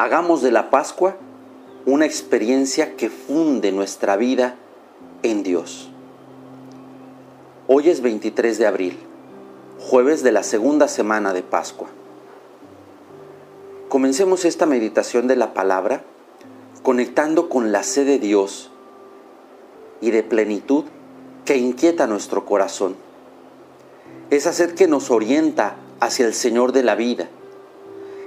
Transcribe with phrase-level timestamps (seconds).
[0.00, 1.16] Hagamos de la Pascua
[1.84, 4.54] una experiencia que funde nuestra vida
[5.24, 5.90] en Dios.
[7.66, 8.96] Hoy es 23 de abril,
[9.80, 11.88] jueves de la segunda semana de Pascua.
[13.88, 16.04] Comencemos esta meditación de la palabra
[16.84, 18.70] conectando con la sed de Dios
[20.00, 20.84] y de plenitud
[21.44, 22.94] que inquieta nuestro corazón.
[24.30, 27.28] Esa sed que nos orienta hacia el Señor de la vida,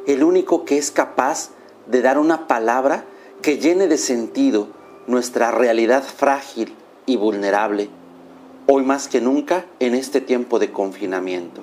[0.05, 1.51] el único que es capaz
[1.87, 3.05] de dar una palabra
[3.41, 4.67] que llene de sentido
[5.07, 7.89] nuestra realidad frágil y vulnerable,
[8.67, 11.61] hoy más que nunca en este tiempo de confinamiento.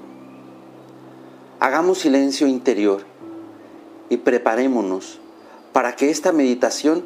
[1.60, 3.02] Hagamos silencio interior
[4.08, 5.18] y preparémonos
[5.72, 7.04] para que esta meditación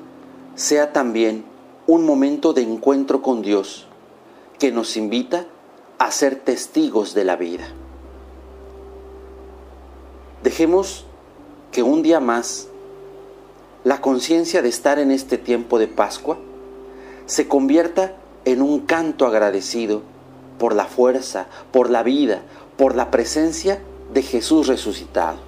[0.55, 1.45] sea también
[1.87, 3.87] un momento de encuentro con Dios
[4.59, 5.47] que nos invita
[5.99, 7.69] a ser testigos de la vida.
[10.43, 11.07] Dejemos
[11.71, 12.69] que un día más
[13.85, 16.39] la conciencia de estar en este tiempo de Pascua
[17.27, 20.03] se convierta en un canto agradecido
[20.59, 22.43] por la fuerza, por la vida,
[22.77, 23.81] por la presencia
[24.13, 25.39] de Jesús resucitado.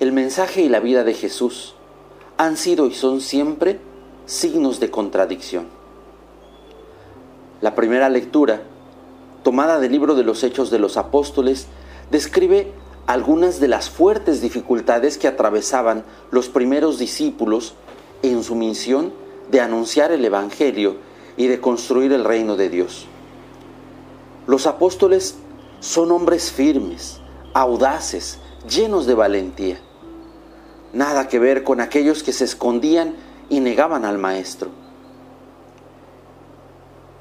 [0.00, 1.74] El mensaje y la vida de Jesús
[2.36, 3.78] han sido y son siempre
[4.26, 5.66] signos de contradicción.
[7.60, 8.62] La primera lectura,
[9.44, 11.68] tomada del libro de los Hechos de los Apóstoles,
[12.10, 12.72] describe
[13.06, 17.74] algunas de las fuertes dificultades que atravesaban los primeros discípulos
[18.22, 19.12] en su misión
[19.50, 20.96] de anunciar el Evangelio
[21.36, 23.06] y de construir el reino de Dios.
[24.46, 25.36] Los apóstoles
[25.80, 27.20] son hombres firmes,
[27.52, 28.38] audaces,
[28.68, 29.80] llenos de valentía.
[30.94, 33.16] Nada que ver con aquellos que se escondían
[33.50, 34.70] y negaban al Maestro.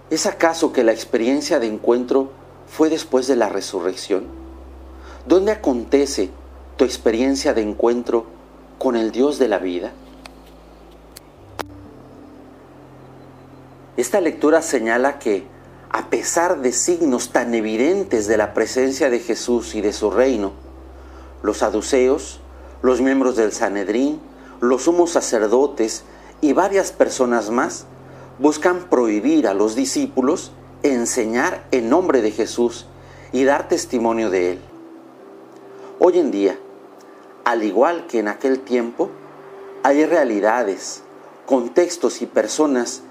[0.10, 2.32] ¿Es acaso que la experiencia de encuentro
[2.68, 4.43] fue después de la resurrección?
[5.26, 6.32] ¿Dónde acontece
[6.76, 8.26] tu experiencia de encuentro
[8.78, 9.94] con el Dios de la vida?
[13.96, 15.48] Esta lectura señala que,
[15.90, 20.52] a pesar de signos tan evidentes de la presencia de Jesús y de su reino,
[21.42, 22.42] los saduceos,
[22.82, 24.20] los miembros del Sanedrín,
[24.60, 26.04] los sumos sacerdotes
[26.42, 27.86] y varias personas más
[28.40, 30.52] buscan prohibir a los discípulos
[30.82, 32.88] enseñar en nombre de Jesús
[33.32, 34.73] y dar testimonio de él.
[36.06, 36.60] Hoy en día,
[37.46, 39.10] al igual que en aquel tiempo,
[39.84, 41.02] hay realidades,
[41.46, 43.04] contextos y personas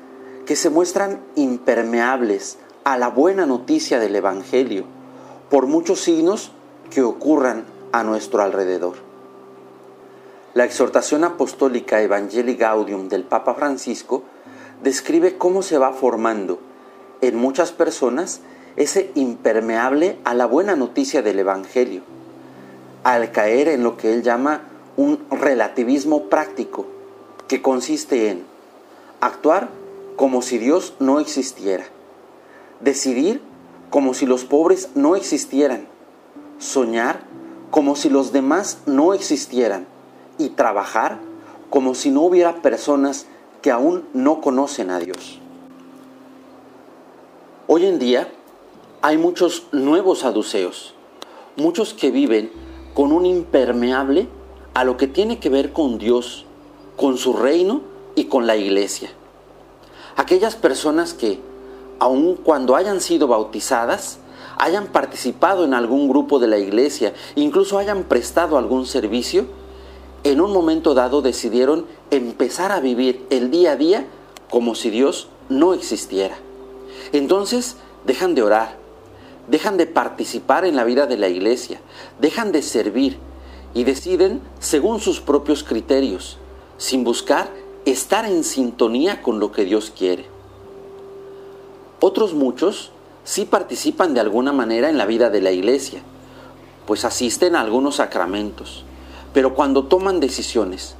[0.44, 4.84] que se muestran impermeables a la buena noticia del Evangelio
[5.48, 6.52] por muchos signos
[6.90, 8.96] que ocurran a nuestro alrededor.
[10.52, 14.22] La exhortación apostólica Evangelii Gaudium del Papa Francisco
[14.82, 16.58] describe cómo se va formando
[17.22, 18.42] en muchas personas
[18.76, 22.02] ese impermeable a la buena noticia del Evangelio
[23.04, 24.62] al caer en lo que él llama
[24.96, 26.86] un relativismo práctico,
[27.48, 28.44] que consiste en
[29.20, 29.68] actuar
[30.16, 31.84] como si Dios no existiera,
[32.80, 33.40] decidir
[33.90, 35.86] como si los pobres no existieran,
[36.58, 37.20] soñar
[37.70, 39.86] como si los demás no existieran
[40.38, 41.18] y trabajar
[41.70, 43.26] como si no hubiera personas
[43.62, 45.40] que aún no conocen a Dios.
[47.66, 48.28] Hoy en día
[49.00, 50.94] hay muchos nuevos saduceos,
[51.56, 52.50] muchos que viven
[52.94, 54.28] con un impermeable
[54.74, 56.46] a lo que tiene que ver con Dios,
[56.96, 57.82] con su reino
[58.14, 59.10] y con la iglesia.
[60.16, 61.40] Aquellas personas que,
[61.98, 64.18] aun cuando hayan sido bautizadas,
[64.58, 69.46] hayan participado en algún grupo de la iglesia, incluso hayan prestado algún servicio,
[70.24, 74.06] en un momento dado decidieron empezar a vivir el día a día
[74.50, 76.36] como si Dios no existiera.
[77.12, 77.76] Entonces
[78.06, 78.78] dejan de orar,
[79.48, 81.80] dejan de participar en la vida de la iglesia,
[82.20, 83.18] dejan de servir
[83.74, 86.38] y deciden según sus propios criterios,
[86.76, 87.50] sin buscar
[87.84, 90.26] estar en sintonía con lo que Dios quiere.
[92.00, 92.92] Otros muchos
[93.24, 96.02] sí participan de alguna manera en la vida de la iglesia,
[96.86, 98.84] pues asisten a algunos sacramentos,
[99.32, 100.96] pero cuando toman decisiones,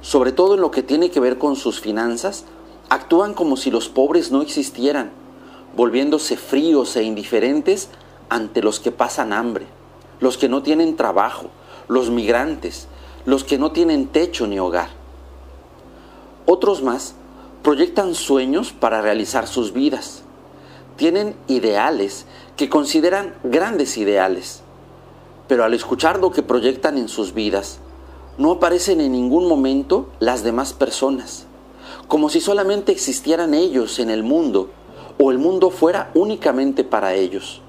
[0.00, 2.44] sobre todo en lo que tiene que ver con sus finanzas,
[2.88, 5.23] actúan como si los pobres no existieran
[5.76, 7.88] volviéndose fríos e indiferentes
[8.28, 9.66] ante los que pasan hambre,
[10.20, 11.50] los que no tienen trabajo,
[11.88, 12.88] los migrantes,
[13.26, 14.90] los que no tienen techo ni hogar.
[16.46, 17.14] Otros más
[17.62, 20.22] proyectan sueños para realizar sus vidas.
[20.96, 22.26] Tienen ideales
[22.56, 24.62] que consideran grandes ideales,
[25.48, 27.78] pero al escuchar lo que proyectan en sus vidas,
[28.38, 31.46] no aparecen en ningún momento las demás personas,
[32.08, 34.70] como si solamente existieran ellos en el mundo
[35.18, 37.60] o el mundo fuera únicamente para ellos.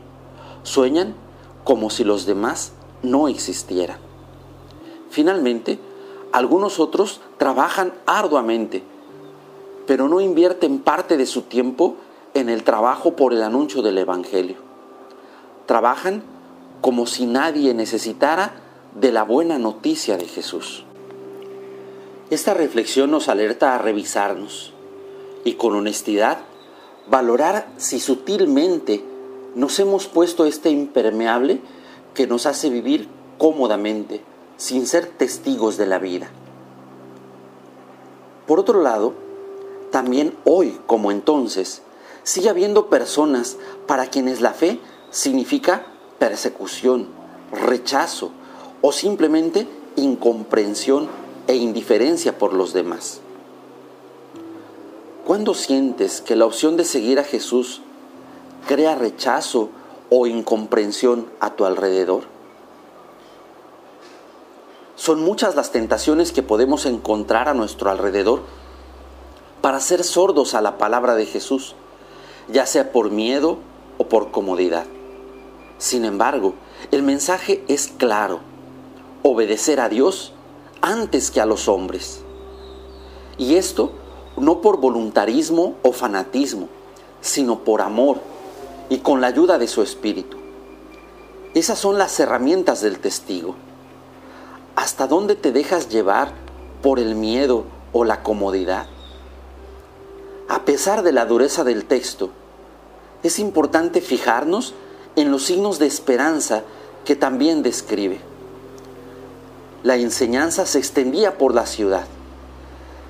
[0.63, 1.15] Sueñan
[1.63, 3.97] como si los demás no existieran.
[5.09, 5.79] Finalmente,
[6.31, 8.83] algunos otros trabajan arduamente,
[9.87, 11.95] pero no invierten parte de su tiempo
[12.33, 14.57] en el trabajo por el anuncio del Evangelio.
[15.65, 16.23] Trabajan
[16.81, 18.53] como si nadie necesitara
[18.93, 20.83] de la buena noticia de Jesús.
[22.29, 24.73] Esta reflexión nos alerta a revisarnos
[25.43, 26.39] y con honestidad
[27.07, 29.03] valorar si sutilmente
[29.55, 31.61] nos hemos puesto este impermeable
[32.13, 33.07] que nos hace vivir
[33.37, 34.21] cómodamente,
[34.57, 36.29] sin ser testigos de la vida.
[38.47, 39.13] Por otro lado,
[39.91, 41.81] también hoy como entonces,
[42.23, 43.57] sigue habiendo personas
[43.87, 44.79] para quienes la fe
[45.09, 45.85] significa
[46.19, 47.07] persecución,
[47.51, 48.31] rechazo
[48.81, 51.07] o simplemente incomprensión
[51.47, 53.21] e indiferencia por los demás.
[55.35, 57.81] ¿Cuándo sientes que la opción de seguir a Jesús
[58.69, 59.67] crea rechazo
[60.09, 62.23] o incomprensión a tu alrededor?
[64.95, 68.43] Son muchas las tentaciones que podemos encontrar a nuestro alrededor
[69.59, 71.75] para ser sordos a la palabra de Jesús,
[72.47, 73.57] ya sea por miedo
[73.97, 74.85] o por comodidad.
[75.79, 76.53] Sin embargo,
[76.91, 78.39] el mensaje es claro,
[79.21, 80.31] obedecer a Dios
[80.79, 82.21] antes que a los hombres.
[83.37, 83.91] Y esto
[84.37, 86.67] no por voluntarismo o fanatismo,
[87.21, 88.19] sino por amor
[88.89, 90.37] y con la ayuda de su Espíritu.
[91.53, 93.55] Esas son las herramientas del testigo.
[94.75, 96.33] ¿Hasta dónde te dejas llevar
[96.81, 98.87] por el miedo o la comodidad?
[100.49, 102.29] A pesar de la dureza del texto,
[103.23, 104.73] es importante fijarnos
[105.15, 106.63] en los signos de esperanza
[107.05, 108.19] que también describe.
[109.83, 112.05] La enseñanza se extendía por la ciudad.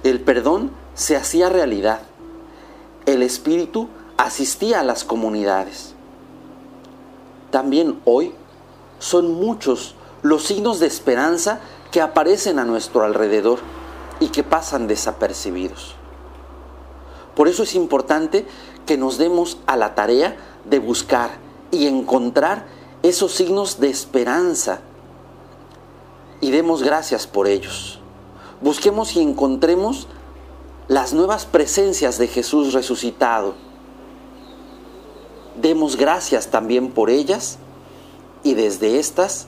[0.03, 1.99] El perdón se hacía realidad.
[3.05, 5.93] El Espíritu asistía a las comunidades.
[7.51, 8.33] También hoy
[8.99, 11.59] son muchos los signos de esperanza
[11.91, 13.59] que aparecen a nuestro alrededor
[14.19, 15.95] y que pasan desapercibidos.
[17.35, 18.47] Por eso es importante
[18.85, 21.31] que nos demos a la tarea de buscar
[21.71, 22.65] y encontrar
[23.03, 24.79] esos signos de esperanza
[26.41, 27.99] y demos gracias por ellos.
[28.61, 30.07] Busquemos y encontremos
[30.87, 33.55] las nuevas presencias de Jesús resucitado.
[35.59, 37.57] Demos gracias también por ellas
[38.43, 39.47] y desde estas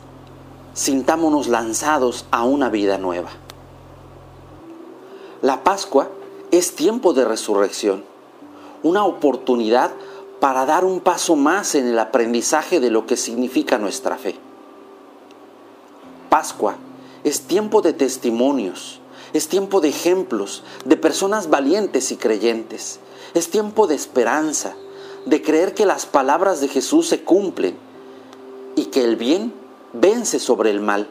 [0.73, 3.29] sintámonos lanzados a una vida nueva.
[5.43, 6.09] La Pascua
[6.49, 8.03] es tiempo de resurrección,
[8.81, 9.91] una oportunidad
[10.39, 14.35] para dar un paso más en el aprendizaje de lo que significa nuestra fe.
[16.29, 16.77] Pascua
[17.23, 19.01] es tiempo de testimonios,
[19.33, 22.99] es tiempo de ejemplos, de personas valientes y creyentes,
[23.33, 24.75] es tiempo de esperanza,
[25.25, 27.75] de creer que las palabras de Jesús se cumplen
[28.75, 29.53] y que el bien
[29.93, 31.09] vence sobre el mal,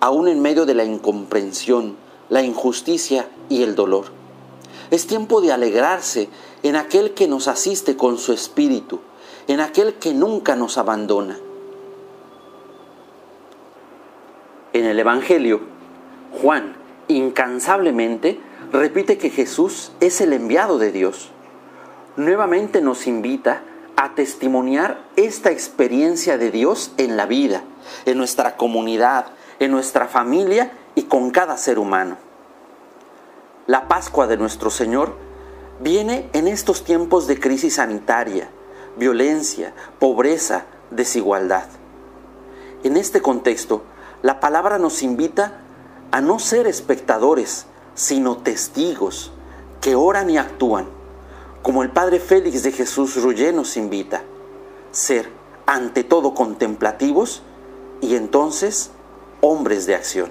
[0.00, 1.96] aún en medio de la incomprensión,
[2.28, 4.06] la injusticia y el dolor.
[4.90, 6.28] Es tiempo de alegrarse
[6.62, 9.00] en aquel que nos asiste con su espíritu,
[9.46, 11.38] en aquel que nunca nos abandona.
[14.72, 15.60] En el Evangelio,
[16.42, 18.40] Juan incansablemente
[18.72, 21.30] repite que Jesús es el enviado de Dios.
[22.16, 23.62] Nuevamente nos invita
[23.96, 27.62] a testimoniar esta experiencia de Dios en la vida,
[28.06, 29.26] en nuestra comunidad,
[29.60, 32.16] en nuestra familia y con cada ser humano.
[33.66, 35.16] La Pascua de nuestro Señor
[35.80, 38.48] viene en estos tiempos de crisis sanitaria,
[38.96, 41.66] violencia, pobreza, desigualdad.
[42.82, 43.82] En este contexto,
[44.22, 45.63] la palabra nos invita
[46.14, 47.66] a no ser espectadores,
[47.96, 49.32] sino testigos
[49.80, 50.86] que oran y actúan,
[51.60, 54.22] como el Padre Félix de Jesús Rullé nos invita,
[54.92, 55.28] ser
[55.66, 57.42] ante todo contemplativos
[58.00, 58.92] y entonces
[59.40, 60.30] hombres de acción.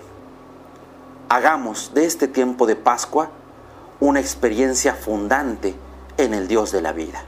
[1.27, 3.31] Hagamos de este tiempo de Pascua
[3.99, 5.75] una experiencia fundante
[6.15, 7.25] en el Dios de la vida.